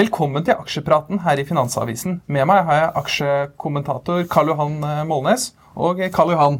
Velkommen 0.00 0.40
til 0.46 0.56
aksjepraten 0.56 1.18
her 1.26 1.36
i 1.36 1.42
Finansavisen. 1.44 2.20
Med 2.30 2.46
meg 2.48 2.62
har 2.64 2.76
jeg 2.78 2.92
aksjekommentator 3.02 4.22
Karl 4.32 4.48
Johan 4.48 4.78
eh, 4.86 5.00
Målnes. 5.04 5.50
Og 5.76 5.98
Karl 6.14 6.30
Johan, 6.32 6.56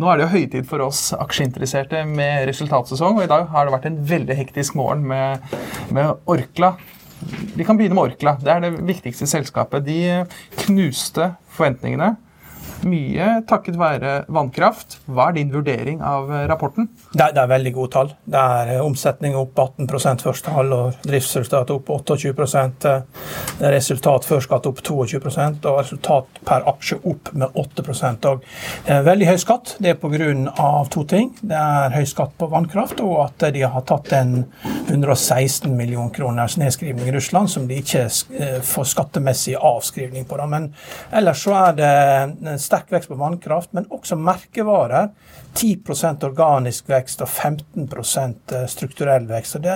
nå 0.00 0.08
er 0.08 0.18
det 0.18 0.24
jo 0.24 0.32
høytid 0.32 0.66
for 0.66 0.82
oss 0.88 1.12
aksjeinteresserte 1.14 2.00
med 2.08 2.48
resultatsesong, 2.48 3.20
og 3.20 3.26
i 3.28 3.30
dag 3.30 3.44
har 3.52 3.68
det 3.68 3.74
vært 3.76 3.86
en 3.86 4.00
veldig 4.08 4.38
hektisk 4.40 4.74
morgen 4.80 5.04
med, 5.12 5.54
med 5.94 6.26
Orkla. 6.32 6.72
Vi 7.54 7.68
kan 7.68 7.78
begynne 7.78 7.94
med 8.00 8.08
Orkla. 8.08 8.34
Det 8.42 8.50
er 8.56 8.64
det 8.64 8.72
viktigste 8.88 9.30
selskapet. 9.30 9.86
De 9.86 10.24
knuste 10.64 11.30
forventningene. 11.54 12.16
Mye 12.82 13.26
takket 13.46 13.76
være 13.78 14.12
vannkraft. 14.32 14.96
Hva 15.06 15.28
er 15.30 15.36
din 15.36 15.52
vurdering 15.52 16.00
av 16.02 16.30
eh, 16.32 16.44
rapporten? 16.50 16.88
Det, 17.12 17.28
det 17.36 17.42
er 17.42 17.50
veldig 17.50 17.72
gode 17.76 17.92
tall. 17.94 18.10
Det 18.26 18.40
er 18.40 18.72
eh, 18.74 18.82
omsetning 18.82 19.36
opp 19.38 19.58
18% 19.62 20.24
første 20.26 20.54
halvår, 20.54 20.96
driftsresultat 21.06 21.70
opp 21.74 21.92
28 21.94 22.90
eh, 22.90 23.68
resultat 23.70 24.26
før 24.26 24.42
skatt 24.42 24.66
opp 24.70 24.82
22% 24.82 25.68
og 25.70 25.78
resultat 25.78 26.42
per 26.48 26.66
aksje 26.72 26.98
opp 27.06 27.30
med 27.38 27.54
8% 27.62 28.30
og 28.32 28.48
Veldig 28.82 29.26
høy 29.28 29.38
skatt. 29.38 29.74
Det 29.82 29.92
er 29.92 29.98
pga. 30.00 30.72
to 30.90 31.04
ting. 31.08 31.30
Det 31.40 31.56
er 31.56 31.94
høy 31.94 32.04
skatt 32.08 32.34
på 32.38 32.48
vannkraft, 32.50 33.00
og 33.04 33.20
at 33.24 33.44
de 33.54 33.62
har 33.62 33.84
tatt 33.86 34.10
en 34.16 34.34
116 34.88 35.70
million 35.76 36.10
kroners 36.10 36.56
nedskrivning 36.60 37.08
i 37.08 37.14
Russland 37.14 37.50
som 37.50 37.68
de 37.68 37.78
ikke 37.82 38.06
får 38.66 38.88
skattemessig 38.90 39.54
avskrivning 39.56 40.26
på. 40.28 40.38
Men 40.50 40.70
ellers 41.14 41.44
så 41.46 41.54
er 41.60 41.78
det 41.78 41.92
sterk 42.72 42.92
vekst 42.92 43.12
på 43.12 43.20
vannkraft, 43.20 43.72
men 43.76 43.88
også 43.92 44.16
merkevarer. 44.16 45.12
10% 45.54 46.24
organisk 46.24 46.88
vekst 46.88 47.20
og 47.20 47.28
15 47.28 47.84
eh, 47.84 48.66
strukturell 48.68 49.26
vekst. 49.28 49.52
Så 49.52 49.58
det, 49.60 49.74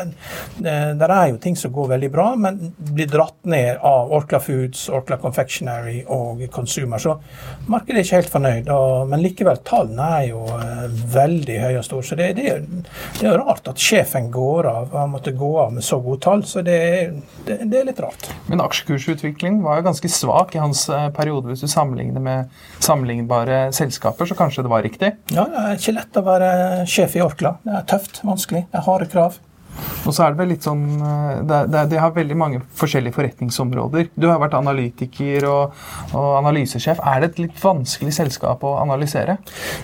det, 0.57 0.75
det, 0.97 1.09
er 1.11 1.27
jo 1.31 1.41
ting 1.43 1.57
som 1.57 1.73
går 1.73 1.91
veldig 1.91 2.11
bra, 2.13 2.27
men 2.41 2.73
blir 2.79 3.11
dratt 3.11 3.37
ned 3.45 3.83
av 3.85 4.13
Orkla 4.17 4.41
Foods, 4.41 4.87
Orkla 4.89 5.19
Confectionery 5.21 5.99
og 6.13 6.47
Consumer. 6.53 7.03
Så 7.03 7.19
markedet 7.69 8.01
er 8.01 8.07
ikke 8.07 8.21
helt 8.23 8.33
fornøyd. 8.33 8.71
Og, 8.73 9.11
men 9.11 9.25
likevel, 9.25 9.61
tallene 9.69 10.09
er 10.21 10.25
jo 10.31 10.45
uh, 10.49 10.87
veldig 11.13 11.59
høye 11.67 11.81
og 11.83 11.87
store. 11.87 12.09
Så 12.09 12.19
det, 12.19 12.31
det, 12.39 12.57
det 13.21 13.27
er 13.27 13.35
jo 13.35 13.43
rart 13.43 13.69
at 13.69 13.83
sjefen 13.83 14.31
går 14.33 14.71
av, 14.71 14.97
han 14.97 15.13
måtte 15.13 15.37
gå 15.37 15.53
av 15.61 15.77
med 15.77 15.85
så 15.85 16.01
gode 16.01 16.23
tall. 16.25 16.47
Så 16.49 16.65
det, 16.65 16.81
er 17.53 17.89
litt 17.91 18.01
rart. 18.01 18.31
Men 18.49 18.65
aksjekursutvikling 18.65 19.61
var 19.67 19.83
jo 19.83 19.89
ganske 19.91 20.13
svak 20.13 20.57
i 20.57 20.65
hans 20.65 20.87
uh, 20.89 21.11
periode, 21.17 21.53
hvis 21.53 21.67
du 21.67 21.69
sammenligner 21.69 22.25
med 22.25 22.57
sammenlignbare 22.87 23.67
selskaper, 23.77 24.29
så 24.29 24.37
kanskje 24.39 24.65
det 24.67 24.73
var 24.73 24.87
riktig? 24.87 25.13
Ja, 25.35 25.47
det 25.51 25.65
er 25.65 25.81
ikke 25.81 25.97
lett 25.99 26.21
å 26.21 26.25
være 26.27 26.51
sjef 26.91 27.19
i 27.19 27.25
Orkla. 27.25 27.57
Det 27.67 27.75
er 27.81 27.91
tøft, 27.91 28.23
vanskelig, 28.27 28.67
det 28.71 28.81
er 28.81 28.87
harde 28.87 29.11
krav. 29.13 29.41
Og 30.07 30.15
så 30.15 30.25
er 30.25 30.35
det 30.35 30.41
vel 30.41 30.53
litt 30.55 30.67
sånn 30.67 30.85
eh, 30.97 31.43
det, 31.47 31.61
det, 31.73 31.85
det, 31.93 32.01
har 32.01 32.15
veldig 32.15 32.39
mange 32.39 32.63
forskjellige 32.79 33.17
forretningsområder. 33.17 34.11
Du 34.15 34.29
har 34.31 34.41
vært 34.43 34.57
analytiker 34.59 35.47
og, 35.51 35.77
og 36.13 36.29
analysesjef. 36.41 37.03
Er 37.03 37.23
det 37.23 37.31
et 37.33 37.43
litt 37.47 37.63
vanskelig 37.63 38.15
selskap 38.17 38.65
å 38.67 38.77
analysere? 38.83 39.39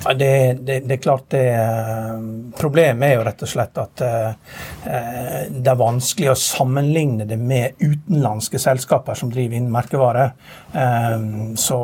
Ja, 0.05 0.15
det, 0.19 0.33
det, 0.63 0.81
er 0.87 1.03
klart 1.03 1.29
det 1.35 1.45
eh, 1.57 2.29
Problemet 2.59 3.09
er 3.09 3.17
jo 3.17 3.25
rett 3.27 3.43
og 3.43 3.49
slett 3.49 3.79
at 3.81 4.03
uh, 4.05 4.59
det 4.85 5.71
er 5.71 5.79
vanskelig 5.79 6.29
å 6.31 6.37
sammenligne 6.39 7.25
det 7.29 7.39
med 7.41 7.81
utenlandske 7.81 8.61
selskaper 8.61 9.17
som 9.19 9.31
driver 9.33 9.57
inn 9.59 9.71
merkevare. 9.73 10.27
Um, 10.73 11.57
så, 11.59 11.79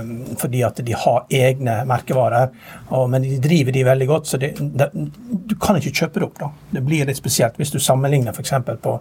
um, 0.00 0.10
fordi 0.40 0.62
at 0.66 0.80
de 0.86 0.96
har 0.96 1.26
egne 1.32 1.76
merkevarer. 1.88 2.50
Og, 2.88 3.06
men 3.12 3.26
de 3.26 3.36
driver 3.42 3.76
de 3.76 3.84
veldig 3.86 4.08
godt, 4.10 4.30
så 4.30 4.40
du 4.40 5.54
kan 5.62 5.78
ikke 5.78 5.94
kjøpe 6.02 6.20
det 6.20 6.28
opp. 6.28 6.40
da. 6.40 6.50
Det 6.78 6.84
blir 6.86 7.08
litt 7.08 7.20
spesielt 7.20 7.45
spesielt 7.54 7.58
hvis 7.58 7.70
du 7.70 7.78
sammenligner 7.80 8.32
f.eks. 8.32 8.52
på 8.82 9.00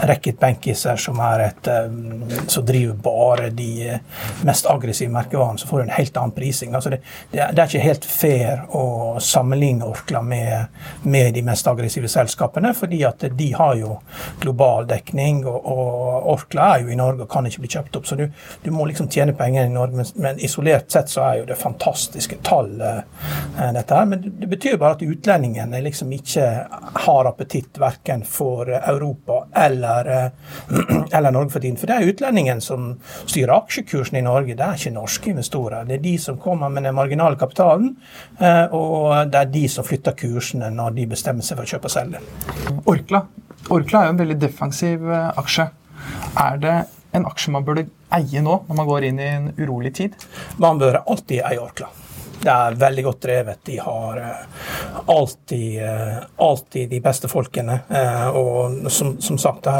Racket 0.00 0.40
Bankiser, 0.40 0.96
som, 0.96 1.20
et, 1.20 1.66
eh, 1.66 2.46
som 2.46 2.64
driver 2.64 2.94
bare 2.94 3.50
de 3.50 3.88
eh, 3.88 4.00
mest 4.44 4.66
aggressive 4.66 5.10
merkevarene, 5.12 5.58
så 5.58 5.66
får 5.66 5.78
du 5.78 5.84
en 5.84 5.96
helt 5.96 6.16
annen 6.16 6.32
prising. 6.32 6.74
Altså 6.74 6.90
det, 6.90 7.00
det, 7.32 7.40
er, 7.40 7.66
ikke 7.66 7.84
helt 7.84 8.04
fair 8.04 8.64
å 8.70 9.18
sammenligne 9.20 9.86
Orkla 9.86 10.22
med, 10.22 10.66
med, 11.02 11.34
de 11.34 11.42
mest 11.42 11.66
aggressive 11.66 12.08
selskapene, 12.08 12.74
fordi 12.74 13.04
at 13.04 13.24
de 13.36 13.52
har 13.54 13.76
jo 13.76 13.98
global 14.40 14.86
dekning, 14.86 15.44
og, 15.46 15.66
og 15.66 16.30
Orkla 16.36 16.74
er 16.76 16.86
jo 16.86 16.92
i 16.92 16.98
Norge 16.98 17.26
og 17.26 17.30
kan 17.30 17.46
ikke 17.46 17.64
bli 17.64 17.72
kjøpt 17.76 17.96
opp. 18.00 18.06
Så 18.06 18.18
du, 18.18 18.26
du 18.62 18.70
må 18.74 18.86
liksom 18.86 19.10
tjene 19.12 19.34
penger 19.36 19.66
i 19.66 19.74
Norge, 19.74 19.96
men, 19.96 20.12
men, 20.16 20.40
isolert 20.46 20.90
sett 20.92 21.10
så 21.10 21.24
er 21.26 21.40
jo 21.40 21.48
det 21.48 21.58
fantastiske 21.58 22.40
tall, 22.46 22.72
eh, 22.80 23.70
dette 23.76 24.00
her. 24.00 24.08
Men 24.08 24.24
det 24.26 24.50
betyr 24.50 24.78
bare 24.80 24.98
at 24.98 25.04
utlendingene 25.06 25.80
liksom 25.84 26.12
ikke 26.16 26.46
har 27.06 27.28
appetitt 27.28 27.78
verken 27.86 28.24
for 28.26 28.70
Europa 28.76 29.46
eller, 29.66 30.10
eh, 30.16 30.30
eller 31.16 31.34
Norge 31.34 31.54
for 31.54 31.64
tiden. 31.64 31.78
For 31.80 31.90
det 31.90 31.96
er 31.96 32.12
utlendingen 32.12 32.60
som 32.64 32.92
styrer 33.24 33.54
aksjekursen 33.56 34.18
i 34.20 34.24
Norge, 34.26 34.56
det 34.58 34.66
er 34.66 34.78
ikke 34.78 34.94
norske 34.96 35.32
investorer. 35.32 35.86
Det 35.88 35.98
er 35.98 36.04
de 36.04 36.16
som 36.22 36.40
kommer 36.42 36.72
med 36.72 36.86
den 36.86 36.96
marginale 36.96 37.38
kapitalen, 37.40 37.94
eh, 38.38 38.64
og 38.74 39.32
det 39.32 39.42
er 39.42 39.52
de 39.54 39.66
som 39.72 39.86
flytter 39.86 40.16
kursene 40.18 40.70
når 40.74 40.96
de 40.98 41.10
bestemmer 41.10 41.46
seg 41.46 41.58
for 41.58 41.66
å 41.66 41.74
kjøpe 41.74 41.90
og 41.90 41.96
selge. 41.96 42.22
Orkla. 42.86 43.24
Orkla 43.72 44.02
er 44.02 44.10
jo 44.10 44.14
en 44.16 44.22
veldig 44.22 44.40
defensiv 44.42 45.06
eh, 45.10 45.30
aksje. 45.42 45.70
Er 46.42 46.58
det 46.62 46.76
en 47.16 47.26
aksje 47.28 47.52
man 47.54 47.64
burde 47.66 47.86
eie 48.14 48.42
nå, 48.44 48.60
når 48.68 48.78
man 48.78 48.88
går 48.88 49.08
inn 49.08 49.22
i 49.22 49.30
en 49.34 49.52
urolig 49.58 49.94
tid? 49.96 50.18
Man 50.62 50.82
bør 50.82 51.02
alltid 51.04 51.42
eie 51.42 51.62
Orkla. 51.62 51.90
Det 52.40 52.50
er 52.52 52.74
veldig 52.78 53.04
godt 53.04 53.22
drevet. 53.22 53.58
De 53.64 53.78
har 53.78 54.18
uh, 54.18 55.06
alltid, 55.06 55.82
uh, 55.82 56.16
alltid, 56.36 56.90
de 56.90 57.00
beste 57.00 57.28
folkene. 57.28 57.78
Uh, 57.88 58.28
og 58.36 58.90
som, 58.92 59.16
som, 59.20 59.38
sagt, 59.38 59.64
det 59.64 59.72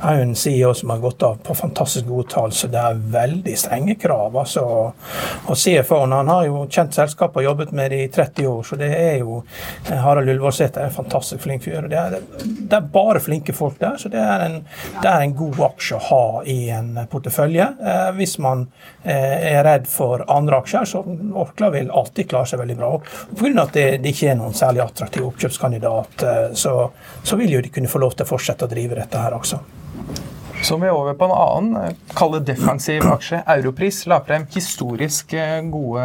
er 0.00 0.18
jo 0.18 0.26
en 0.26 0.34
CEO 0.36 0.72
som 0.74 0.92
har 0.92 1.02
gått 1.02 1.24
av 1.26 1.40
på 1.44 1.56
fantastisk 1.58 2.06
gode 2.06 2.28
tall, 2.34 2.52
så 2.52 2.68
det 2.70 2.80
er 2.80 3.00
veldig 3.16 3.56
strenge 3.58 3.96
krav. 4.00 4.36
Altså. 4.36 4.64
Og 5.46 5.58
CFO-en 5.58 6.16
han 6.18 6.32
har 6.32 6.48
jo 6.48 6.64
kjent 6.68 6.96
selskapet 6.96 7.42
og 7.42 7.48
jobbet 7.48 7.72
med 7.76 7.90
det 7.94 8.02
i 8.04 8.10
30 8.12 8.50
år, 8.50 8.62
så 8.68 8.78
det 8.80 8.90
er 8.94 9.16
jo 9.22 9.40
Harald 9.88 10.28
Ullevålsæter 10.28 10.84
er 10.84 10.92
en 10.92 10.96
fantastisk 10.98 11.42
flink 11.44 11.64
fyr. 11.64 11.88
Det, 11.88 12.04
det, 12.44 12.76
er 12.76 12.92
bare 12.94 13.22
flinke 13.22 13.56
folk 13.56 13.80
der, 13.80 13.96
så 14.00 14.12
det 14.12 14.20
er 14.20 14.46
en, 14.48 14.60
det 15.00 15.10
er 15.10 15.24
en 15.24 15.36
god 15.38 15.60
aksje 15.70 15.98
å 15.98 16.04
ha 16.10 16.24
i 16.50 16.58
en 16.74 16.92
portefølje. 17.10 17.70
hvis 18.18 18.38
man 18.42 18.66
er 19.02 19.62
redd 19.64 19.86
for 19.90 20.24
andre 20.30 20.60
aksjer, 20.62 20.88
så 20.88 21.04
Orkla 21.44 21.70
vil 21.74 21.90
alltid 22.00 22.28
klarer 22.30 22.50
seg 22.50 22.62
veldig 22.62 22.76
bra. 22.80 22.90
Og 22.96 23.06
Pga. 23.38 23.54
at 23.62 23.76
det, 23.76 23.86
det, 24.04 24.14
ikke 24.14 24.32
er 24.32 24.38
noen 24.40 24.56
særlig 24.56 24.84
attraktiv 24.84 25.28
oppkjøpskandidat, 25.30 26.26
eh, 26.26 26.44
så, 26.58 26.74
så 27.22 27.40
vil 27.40 27.56
jo 27.56 27.64
de 27.64 27.72
kunne 27.74 27.90
få 27.90 28.02
lov 28.02 28.16
til 28.16 28.26
å 28.26 28.32
fortsette 28.34 28.66
å 28.66 28.70
drive 28.70 28.98
dette 29.00 29.24
her 29.24 29.36
også. 29.36 29.60
Så 30.64 30.78
vi 30.80 30.86
er 30.88 30.96
over 30.96 31.12
på 31.12 31.26
en 31.28 31.32
annen, 31.36 31.96
kalle 32.16 32.38
defensiv 32.40 33.04
aksje. 33.12 33.42
Europris 33.52 33.98
la 34.08 34.16
frem 34.24 34.46
historisk 34.54 35.34
eh, 35.36 35.58
gode 35.68 36.04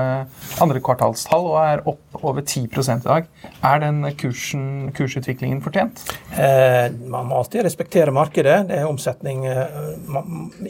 andrekvartalstall 0.60 1.46
og 1.48 1.60
er 1.62 1.84
opp 1.88 2.10
over 2.20 2.44
10 2.44 2.66
i 2.68 2.98
dag. 3.06 3.30
Er 3.64 3.80
den 3.80 4.02
kursen, 4.20 4.64
kursutviklingen 4.98 5.62
fortjent? 5.64 6.02
Eh, 6.36 6.92
man 7.08 7.30
må 7.30 7.38
alltid 7.40 7.64
respektere 7.64 8.12
markedet. 8.12 8.58
Det 8.68 8.82
er 8.82 8.90
omsetning 8.90 9.46
eh, 9.48 9.80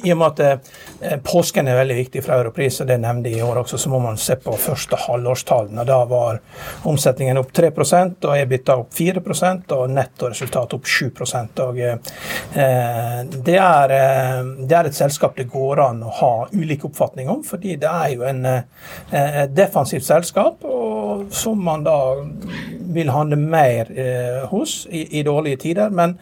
I 0.04 0.14
og 0.14 0.22
med 0.22 0.28
at 0.28 0.44
eh, 0.46 1.18
påsken 1.26 1.68
er 1.68 1.80
veldig 1.82 1.98
viktig 2.04 2.24
for 2.28 2.38
Europris, 2.38 2.78
og 2.84 2.92
det 2.92 3.00
nevnte 3.02 3.34
jeg 3.34 3.42
i 3.42 3.48
år 3.48 3.64
også, 3.64 3.82
så 3.82 3.90
må 3.90 4.04
man 4.06 4.22
se 4.22 4.38
på 4.38 4.54
første 4.54 5.02
halvårstallene. 5.08 5.88
Da 5.90 6.04
var 6.10 6.44
omsetningen 6.90 7.42
opp 7.42 7.56
3% 7.58 8.30
og 8.30 8.38
EBITDA 8.38 8.78
opp 8.84 8.94
4% 8.94 9.76
og 9.80 9.98
nettoresultatet 9.98 10.78
opp 10.78 10.94
7% 11.00 11.66
og, 11.66 11.82
eh, 11.82 13.26
det 13.34 13.58
er 13.58 13.79
er, 13.84 13.94
eh, 13.96 14.52
det 14.68 14.78
er 14.78 14.90
et 14.90 14.98
selskap 14.98 15.38
det 15.38 15.50
går 15.52 15.82
an 15.84 16.04
å 16.04 16.14
ha 16.20 16.34
ulik 16.54 16.86
oppfatning 16.90 17.30
om, 17.32 17.44
fordi 17.44 17.78
det 17.80 17.90
er 17.90 18.16
jo 18.16 18.26
en, 18.28 18.46
eh, 18.46 19.46
defensivt 19.48 20.06
selskap 20.06 20.66
og 20.66 21.28
som 21.32 21.64
man 21.64 21.84
da 21.84 21.98
vil 22.94 23.10
handle 23.14 23.38
mer 23.40 23.92
eh, 24.00 24.48
hos 24.50 24.88
i, 24.90 25.20
i, 25.20 25.24
dårlige 25.24 25.58
tider. 25.58 25.90
Men 25.90 26.18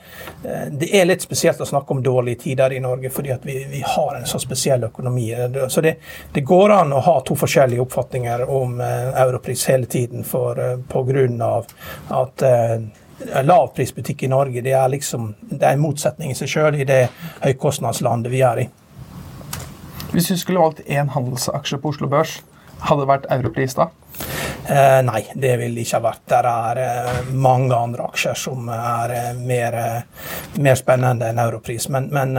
det 0.71 0.89
er 0.95 1.07
litt 1.07 1.23
spesielt 1.23 1.61
å 1.63 1.67
snakke 1.67 1.95
om 1.95 2.03
dårlige 2.03 2.41
tider 2.43 2.75
i 2.75 2.81
Norge, 2.83 3.09
fordi 3.13 3.31
at 3.33 3.45
vi, 3.47 3.57
vi 3.71 3.81
har 3.85 4.15
en 4.17 4.27
så 4.27 4.39
spesiell 4.39 4.83
økonomi. 4.87 5.29
Så 5.69 5.81
det, 5.81 5.95
det, 6.33 6.43
går 6.47 6.75
an 6.75 6.93
å 6.93 7.01
ha 7.03 7.17
to 7.25 7.35
forskjellige 7.39 7.83
oppfatninger 7.83 8.45
om 8.49 8.81
europris 8.81 9.65
hele 9.71 9.89
tiden 9.91 10.23
for, 10.27 10.59
på 10.87 11.03
grunn 11.07 11.41
av 11.41 11.67
at 12.13 12.43
lavprisbutikk 13.43 14.23
i 14.23 14.31
Norge 14.31 14.61
det 14.61 14.73
er 14.77 14.89
liksom, 14.93 15.31
det 15.49 15.63
er 15.63 15.77
en 15.77 15.83
motsetning 15.83 16.31
i 16.31 16.37
seg 16.37 16.51
sjøl 16.51 16.77
i 16.77 16.87
det 16.87 17.07
høykostnadslandet 17.43 18.33
vi 18.33 18.43
er 18.45 18.63
i. 18.65 18.67
Hvis 20.11 20.29
du 20.31 20.37
skulle 20.37 20.61
valgt 20.61 20.85
én 20.87 21.09
handelsaksje 21.13 21.79
på 21.81 21.91
Oslo 21.91 22.07
Børs, 22.11 22.39
hadde 22.79 23.03
det 23.03 23.09
vært 23.09 23.31
Europris 23.33 23.75
da? 23.77 23.89
Eh, 24.69 25.03
nei, 25.03 25.21
det 25.33 25.53
vil 25.57 25.75
det 25.75 25.85
ikke 25.85 25.99
ha 26.01 26.03
vært. 26.03 26.23
Det 26.27 26.37
er 26.51 26.79
eh, 26.83 27.27
mange 27.39 27.75
andre 27.75 28.07
aksjer 28.09 28.35
som 28.35 28.67
er 28.73 29.13
eh, 29.15 29.27
mer, 29.39 29.77
eh, 29.79 30.25
mer, 30.59 30.75
spennende 30.75 31.29
enn 31.31 31.39
Europris. 31.39 31.85
Men, 31.93 32.09
men 32.11 32.33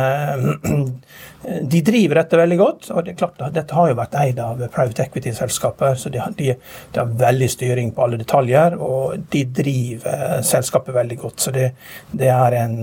de 1.73 1.81
driver 1.87 2.21
dette 2.21 2.41
veldig 2.41 2.59
godt. 2.61 2.91
og 2.93 3.07
det 3.07 3.15
er 3.15 3.21
klart 3.23 3.41
Dette 3.55 3.79
har 3.79 3.89
jo 3.89 3.97
vært 3.97 4.19
eid 4.21 4.43
av 4.45 4.61
private 4.75 5.07
equity-selskaper, 5.07 5.97
så 5.97 6.13
de, 6.13 6.21
de, 6.37 6.51
de, 6.59 7.01
har 7.01 7.17
veldig 7.25 7.49
styring 7.55 7.95
på 7.97 8.05
alle 8.05 8.21
detaljer. 8.21 8.77
Og 8.77 9.25
de 9.33 9.45
driver 9.63 10.45
selskapet 10.45 10.99
veldig 10.99 11.19
godt. 11.25 11.47
Så 11.47 11.55
det, 11.57 11.71
det 12.13 12.29
er 12.35 12.59
en 12.61 12.77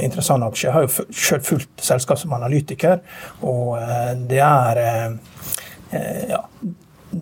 interessant 0.00 0.48
aksje. 0.48 0.70
Jeg 0.70 0.76
har 0.78 0.88
jo 0.88 1.20
selv 1.26 1.44
fulgt 1.44 1.84
selskap 1.84 2.22
som 2.22 2.32
analytiker, 2.38 3.04
og 3.44 3.76
det 4.30 4.40
er 4.40 4.82
ja, 6.30 6.40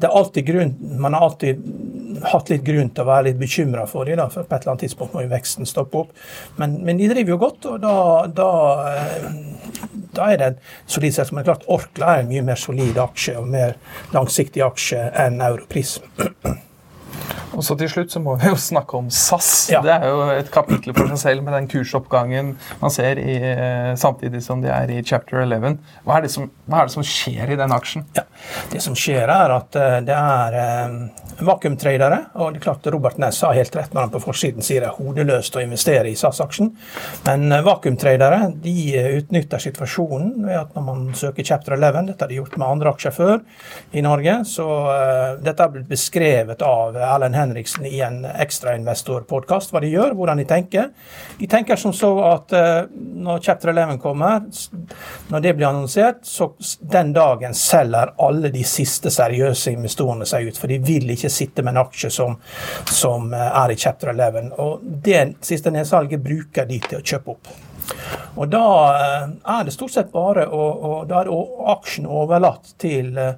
det 0.00 0.08
er 0.08 0.16
alltid 0.18 0.46
grunn, 0.48 0.74
Man 0.98 1.14
har 1.14 1.26
alltid 1.28 1.62
hatt 2.30 2.50
litt 2.50 2.64
grunn 2.66 2.90
til 2.94 3.04
å 3.04 3.08
være 3.08 3.28
litt 3.28 3.40
bekymra 3.40 3.86
for 3.90 4.08
dem, 4.08 4.22
for 4.32 4.46
på 4.46 4.54
et 4.54 4.62
eller 4.62 4.74
annet 4.74 4.84
tidspunkt 4.86 5.14
må 5.14 5.24
jo 5.24 5.32
veksten 5.32 5.68
stoppe 5.68 6.04
opp. 6.04 6.12
Men, 6.60 6.78
men 6.86 7.00
de 7.00 7.08
driver 7.10 7.34
jo 7.34 7.40
godt, 7.42 7.70
og 7.70 7.80
da, 7.82 7.94
da, 8.30 8.50
da 10.14 10.28
er 10.30 10.40
det 10.40 10.50
en 10.52 10.60
solid 10.86 11.16
selskap. 11.16 11.38
Men 11.38 11.48
klart 11.48 11.66
Orkla 11.74 12.14
er 12.14 12.24
en 12.24 12.30
mye 12.30 12.44
mer 12.46 12.60
solid 12.60 13.00
aksje 13.02 13.36
og 13.40 13.50
mer 13.54 13.76
langsiktig 14.14 14.64
aksje 14.66 15.08
enn 15.26 15.42
Europris. 15.44 15.98
Og 17.54 17.64
så 17.64 17.76
til 17.78 17.90
slutt 17.90 18.14
så 18.14 18.20
må 18.22 18.34
vi 18.40 18.50
jo 18.50 18.58
snakke 18.58 18.98
om 18.98 19.10
SAS. 19.12 19.50
Ja. 19.72 19.80
Det 19.84 19.92
er 19.94 20.10
jo 20.10 20.22
et 20.34 20.50
kapittel 20.54 20.94
for 20.96 21.10
seg 21.12 21.20
selv 21.20 21.46
med 21.46 21.54
den 21.56 21.68
kursoppgangen 21.70 22.54
man 22.80 22.94
ser 22.94 23.20
i, 23.22 23.36
eh, 23.38 23.92
samtidig 24.00 24.42
som 24.44 24.62
de 24.62 24.70
er 24.72 24.90
i 24.90 25.02
chapter 25.06 25.42
11. 25.44 25.78
Hva 26.04 26.18
er, 26.18 26.28
som, 26.32 26.48
hva 26.66 26.82
er, 26.82 26.90
det 26.90 26.96
som, 26.96 27.06
skjer 27.06 27.54
i 27.54 27.58
den 27.60 27.74
aksjen? 27.74 28.06
Ja. 28.16 28.24
Det 28.72 28.82
som 28.82 28.96
skjer, 28.98 29.30
er 29.30 29.54
at 29.54 29.78
eh, 29.78 29.98
det 30.06 30.16
er 30.16 30.58
um, 30.88 30.98
vakuumtradere. 31.46 32.20
Og 32.40 32.54
det 32.54 32.60
er 32.62 32.66
klart 32.66 32.90
Robert 32.92 33.20
Ness 33.22 33.42
har 33.46 33.56
helt 33.56 33.78
rett 33.78 33.94
når 33.94 34.08
han 34.08 34.14
på 34.14 34.22
forsiden 34.24 34.64
sier 34.64 34.84
det 34.84 34.90
er 34.90 34.98
hodeløst 34.98 35.58
å 35.58 35.62
investere 35.62 36.10
i 36.10 36.18
SAS-aksjen. 36.18 36.72
Men 37.28 37.58
vakuumtradere 37.66 38.50
de 38.64 38.74
utnytter 39.20 39.62
situasjonen 39.62 40.34
ved 40.48 40.58
at 40.58 40.74
når 40.74 40.86
man 40.88 41.06
søker 41.18 41.46
chapter 41.46 41.78
11, 41.78 42.10
dette 42.10 42.26
har 42.26 42.32
de 42.32 42.40
gjort 42.40 42.58
med 42.58 42.68
andre 42.68 42.94
aksjer 42.94 43.14
før 43.14 43.38
i 43.94 44.02
Norge, 44.04 44.36
så 44.48 44.66
dette 45.44 45.62
har 45.62 45.72
blitt 45.72 45.88
beskrevet 45.90 46.62
av 46.64 46.96
Erlend 46.98 47.36
Henriksen 47.36 47.43
Henriksen 47.44 47.86
i 47.86 48.00
en 48.04 48.24
ekstrainvestorpodkast 48.26 49.74
hva 49.74 49.82
de 49.84 49.92
gjør, 49.92 50.16
hvordan 50.18 50.40
de 50.40 50.48
tenker. 50.48 50.90
De 51.38 51.48
tenker 51.50 51.78
som 51.80 51.94
så 51.96 52.10
at 52.26 52.54
uh, 52.56 52.86
når 53.24 53.44
chapter 53.44 53.72
11 53.74 54.00
kommer, 54.02 54.48
når 55.28 55.44
det 55.44 55.54
blir 55.56 55.68
annonsert, 55.68 56.24
så 56.26 56.50
den 56.80 57.12
dagen 57.14 57.54
selger 57.54 58.14
alle 58.24 58.50
de 58.54 58.64
siste 58.66 59.12
seriøse 59.12 59.74
investorene 59.74 60.26
seg 60.28 60.50
ut. 60.50 60.58
For 60.60 60.70
de 60.70 60.80
vil 60.84 61.14
ikke 61.14 61.32
sitte 61.32 61.64
med 61.64 61.74
en 61.74 61.84
aksje 61.84 62.10
som, 62.12 62.36
som 62.90 63.32
eh, 63.34 63.50
er 63.64 63.72
i 63.72 63.78
chapter 63.80 64.12
11. 64.14 64.50
Og 64.62 64.82
det 65.04 65.22
siste 65.44 65.72
nedsalget 65.74 66.22
bruker 66.24 66.68
de 66.68 66.80
til 66.88 67.00
å 67.00 67.04
kjøpe 67.04 67.36
opp. 67.36 67.54
Og 68.34 68.48
Da 68.50 68.66
eh, 68.98 69.28
er 69.56 69.64
det 69.64 69.74
stort 69.74 69.94
sett 69.94 70.10
bare 70.12 70.46
og, 70.50 71.06
da 71.08 71.22
er 71.22 71.30
aksjen 71.74 72.06
overlatt 72.10 72.72
til, 72.82 73.12
eh, 73.18 73.36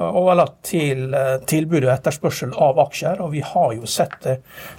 overlatt 0.00 0.56
til 0.66 1.14
eh, 1.14 1.34
tilbud 1.50 1.84
og 1.84 1.92
etterspørsel 1.92 2.54
av 2.56 2.80
aksjer. 2.86 3.20
Og 3.20 3.34
vi 3.34 3.44
har 3.44 3.74
jo 3.76 3.88
sett 3.90 4.26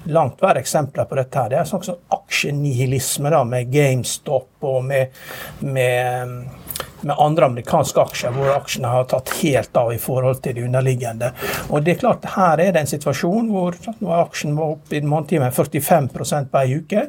langt 0.10 0.42
verre 0.42 0.64
eksempler 0.64 1.10
på 1.10 1.20
dette. 1.20 1.38
her. 1.38 1.54
Det 1.54 1.60
er 1.62 1.70
sånn 1.70 1.86
som 1.86 2.18
aksjenihilisme 2.18 3.34
da, 3.34 3.44
med 3.48 3.70
GameStop 3.74 4.66
og 4.72 4.84
med, 4.86 5.22
med 5.62 6.61
med 7.02 7.16
andre 7.18 7.46
amerikanske 7.46 8.02
aksjer, 8.02 8.36
hvor 8.36 8.52
aksjene 8.56 8.92
har 8.92 9.08
tatt 9.12 9.34
helt 9.42 9.78
av 9.78 9.94
i 9.94 10.00
forhold 10.02 10.42
til 10.44 10.58
de 10.58 10.66
underliggende. 10.68 11.32
Og 11.70 11.84
det 11.84 11.96
er 11.96 12.04
klart, 12.06 12.26
Her 12.36 12.60
er 12.60 12.72
det 12.72 12.84
en 12.86 12.92
situasjon 12.92 13.50
hvor 13.52 13.76
aksjen 14.22 14.56
var 14.58 14.76
opp 14.76 14.94
i 14.94 15.02
månedtimen 15.02 15.52
45 15.52 16.10
på 16.52 16.62
ei 16.62 16.78
uke. 16.80 17.08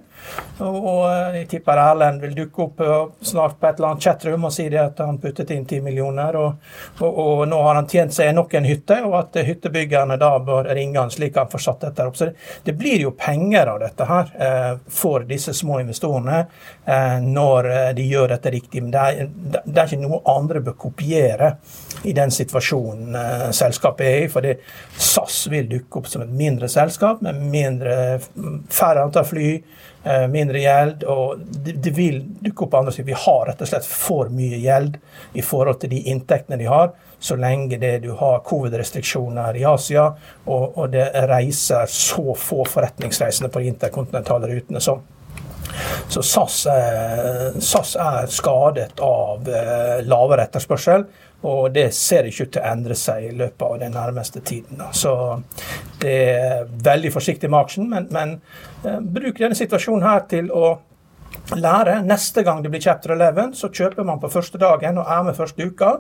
Og 0.63 1.07
jeg 1.35 1.49
tipper 1.51 1.81
Erlend 1.83 2.23
vil 2.23 2.35
dukke 2.37 2.67
opp 2.67 2.83
snart 3.27 3.59
på 3.59 3.67
et 3.67 3.79
eller 3.79 3.93
annet 3.93 4.05
chatroom 4.07 4.47
og 4.47 4.53
si 4.55 4.69
det 4.71 4.81
at 4.81 5.01
han 5.03 5.19
puttet 5.23 5.51
inn 5.51 5.65
10 5.67 5.81
millioner, 5.83 6.37
og, 6.39 6.69
og, 7.01 7.19
og, 7.25 7.43
nå 7.51 7.59
har 7.67 7.81
han 7.81 7.89
tjent 7.91 8.15
seg 8.15 8.31
nok 8.37 8.55
en 8.55 8.69
hytte, 8.69 9.01
og 9.07 9.17
at 9.19 9.41
hyttebyggerne 9.47 10.19
da 10.21 10.31
bør 10.45 10.71
ringe 10.77 11.01
han 11.01 11.11
slik 11.11 11.39
han 11.41 11.51
får 11.51 11.65
satt 11.67 11.87
dette 11.89 12.07
opp. 12.07 12.19
Så 12.19 12.31
det, 12.31 12.37
det 12.69 12.77
blir 12.79 13.03
jo 13.03 13.15
penger 13.19 13.73
av 13.75 13.81
dette 13.83 14.07
her 14.09 14.33
eh, 14.47 14.71
for 14.93 15.27
disse 15.29 15.55
små 15.57 15.81
investorene 15.83 16.45
eh, 16.85 17.19
når 17.23 17.71
eh, 17.73 17.91
de 17.99 18.07
gjør 18.07 18.35
dette 18.37 18.55
riktig. 18.55 18.85
Men 18.85 18.95
det 18.95 19.03
er, 19.03 19.33
det 19.65 19.82
er 19.83 19.91
ikke 19.91 20.03
noe 20.03 20.23
andre 20.33 20.63
bør 20.65 20.79
kopiere 20.87 21.53
i 22.09 22.15
den 22.17 22.33
situasjonen 22.35 23.15
eh, 23.19 23.47
selskapet 23.55 24.07
er 24.09 24.25
i. 24.25 24.33
fordi 24.33 24.57
SAS 24.97 25.47
vil 25.53 25.69
dukke 25.71 26.01
opp 26.01 26.11
som 26.11 26.25
et 26.25 26.35
mindre 26.43 26.71
selskap 26.73 27.23
med 27.23 27.41
mindre, 27.53 27.95
færre 28.71 29.05
antall 29.07 29.29
fly, 29.29 29.53
eh, 30.05 30.27
mindre 30.33 30.65
gjeld. 30.65 31.05
og 31.05 31.43
det, 31.43 31.79
det 31.85 31.95
vil 31.97 32.21
dukke 32.41 32.67
opp 32.67 32.81
andre. 32.81 33.07
Vi 33.07 33.23
har 33.27 33.47
rett 33.49 33.63
og 33.63 33.71
slett 33.71 33.89
for 33.89 34.33
mye 34.33 34.61
gjeld 34.63 34.99
i 35.35 35.43
forhold 35.47 35.83
til 35.83 35.95
de 35.95 36.05
inntektene 36.13 36.61
de 36.61 36.71
har 36.71 36.93
så 37.23 37.37
lenge 37.37 37.79
det 37.79 37.99
du 38.03 38.11
har 38.19 38.43
covid-restriksjoner 38.47 39.57
i 39.57 39.65
Asia, 39.65 40.09
og, 40.45 40.79
og, 40.79 40.89
det 40.91 41.07
reiser 41.31 41.87
så 41.87 42.35
få 42.35 42.65
forretningsreisende 42.67 43.51
på 43.53 43.63
de 43.63 43.71
interkontinentale 43.71 44.51
rutene 44.51 44.83
som 44.83 45.05
så 46.09 46.23
SAS 46.23 46.63
er, 46.71 47.61
SAS 47.61 47.97
er 48.01 48.31
skadet 48.33 49.01
av 49.03 49.49
eh, 49.49 50.01
lavere 50.07 50.47
etterspørsel, 50.49 51.07
og 51.43 51.73
det 51.75 51.89
ser 51.97 52.29
ikke 52.29 52.47
ut 52.47 52.53
til 52.55 52.63
å 52.63 52.71
endre 52.71 52.97
seg 52.99 53.27
i 53.27 53.35
løpet 53.35 53.65
av 53.67 53.81
den 53.81 53.97
nærmeste 53.97 54.43
tiden. 54.47 54.83
Så 54.95 55.15
det 56.03 56.15
er 56.37 56.71
veldig 56.87 57.11
forsiktig 57.15 57.51
med 57.51 57.65
aksjen, 57.65 57.91
men, 57.91 58.09
men 58.15 58.39
eh, 58.87 59.01
bruk 59.03 59.43
denne 59.43 59.59
situasjonen 59.59 60.07
her 60.07 60.27
til 60.31 60.53
å 60.55 60.77
lære. 61.57 61.97
Neste 62.07 62.45
gang 62.47 62.63
det 62.63 62.71
blir 62.71 62.81
chapter 62.85 63.17
11, 63.17 63.57
så 63.59 63.73
kjøper 63.73 64.07
man 64.07 64.21
på 64.23 64.31
første 64.31 64.61
dagen 64.61 65.01
og 65.01 65.11
er 65.11 65.27
med 65.27 65.37
første 65.37 65.67
uka. 65.67 65.93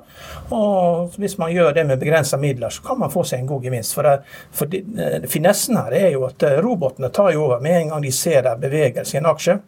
Og 0.54 1.18
hvis 1.18 1.34
man 1.40 1.50
gjør 1.52 1.74
det 1.76 1.86
med 1.88 2.00
begrensa 2.00 2.38
midler, 2.38 2.70
så 2.70 2.84
kan 2.86 3.00
man 3.02 3.12
få 3.12 3.24
seg 3.26 3.42
en 3.42 3.50
god 3.50 3.66
gevinst. 3.66 3.96
For, 3.96 4.06
det, 4.06 4.38
for 4.54 4.70
de, 4.70 4.84
eh, 4.94 5.28
finessen 5.32 5.80
her 5.80 5.98
er 6.04 6.08
jo 6.14 6.26
at 6.28 6.46
robotene 6.62 7.10
tar 7.10 7.34
jo 7.34 7.48
over 7.48 7.62
med 7.64 7.80
en 7.80 7.94
gang 7.94 8.06
de 8.06 8.14
ser 8.14 8.44
det 8.46 8.58
bevegelse 8.62 9.16
i 9.16 9.22
en 9.22 9.30
aksje. 9.32 9.58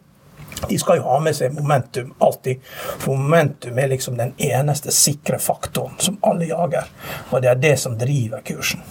De 0.69 0.77
skal 0.79 0.99
jo 0.99 1.07
ha 1.07 1.19
med 1.23 1.35
seg 1.37 1.55
momentum 1.55 2.13
alltid. 2.23 2.61
For 3.01 3.15
momentum 3.17 3.79
er 3.79 3.91
liksom 3.91 4.17
den 4.19 4.33
eneste 4.41 4.93
sikre 4.95 5.39
faktoren 5.41 5.97
som 6.01 6.19
alle 6.25 6.49
jager. 6.49 6.87
Og 7.31 7.41
det 7.43 7.51
er 7.51 7.59
det 7.61 7.75
som 7.81 7.97
driver 7.99 8.43
kursen. 8.45 8.83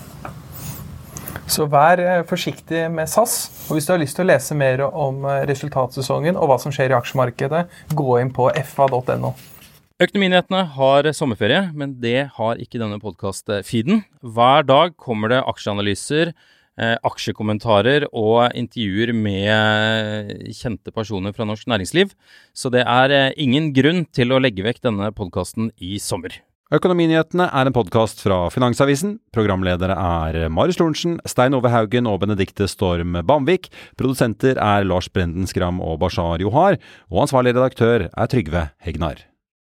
Så 1.50 1.66
vær 1.68 2.00
eh, 2.00 2.22
forsiktig 2.24 2.86
med 2.92 3.08
SAS. 3.10 3.66
Og 3.68 3.76
hvis 3.76 3.88
du 3.88 3.92
har 3.92 4.00
lyst 4.00 4.16
til 4.16 4.24
å 4.24 4.30
lese 4.30 4.56
mer 4.56 4.80
om 4.86 5.26
eh, 5.28 5.42
resultatsesongen 5.48 6.38
og 6.38 6.48
hva 6.48 6.60
som 6.62 6.72
skjer 6.72 6.94
i 6.94 6.96
aksjemarkedet, 6.96 7.66
gå 7.92 8.20
inn 8.20 8.32
på 8.34 8.48
fa.no. 8.70 9.34
Økonominyhetene 10.02 10.64
har 10.74 11.06
sommerferie, 11.14 11.68
men 11.76 11.98
det 12.02 12.30
har 12.38 12.58
ikke 12.58 12.80
denne 12.80 12.98
podkast-feeden. 13.02 14.02
Hver 14.24 14.64
dag 14.66 14.96
kommer 14.98 15.30
det 15.30 15.44
aksjeanalyser 15.46 16.32
aksjekommentarer 16.76 18.08
og 18.10 18.48
intervjuer 18.58 19.12
med 19.14 20.48
kjente 20.54 20.94
personer 20.94 21.34
fra 21.36 21.46
norsk 21.48 21.68
næringsliv. 21.70 22.14
Så 22.54 22.72
det 22.74 22.84
er 22.86 23.14
eh, 23.14 23.30
ingen 23.40 23.72
grunn 23.76 24.04
til 24.14 24.34
å 24.34 24.40
legge 24.42 24.64
vekk 24.66 24.82
denne 24.88 25.12
podkasten 25.14 25.70
i 25.78 25.98
sommer. 26.02 26.40
Økonominyhetene 26.74 27.44
er 27.52 27.68
en 27.68 27.76
podkast 27.76 28.22
fra 28.24 28.46
Finansavisen. 28.50 29.18
Programledere 29.36 29.94
er 29.94 30.48
Marius 30.50 30.80
Lorentzen, 30.80 31.18
Stein 31.28 31.54
Ove 31.54 31.70
Haugen 31.70 32.08
og 32.10 32.22
Benedikte 32.24 32.66
Storm 32.70 33.20
Bamvik. 33.28 33.68
Produsenter 34.00 34.58
er 34.58 34.88
Lars 34.88 35.10
Brenden 35.12 35.46
Skram 35.50 35.78
og 35.84 36.00
Bashar 36.02 36.42
Johar. 36.42 36.80
Og 37.12 37.26
ansvarlig 37.28 37.54
redaktør 37.54 38.08
er 38.08 38.32
Trygve 38.32 38.66
Hegnar. 38.82 39.22